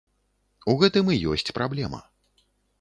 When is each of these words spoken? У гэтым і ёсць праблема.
У 0.73 0.75
гэтым 0.81 1.13
і 1.17 1.19
ёсць 1.35 1.55
праблема. 1.61 2.03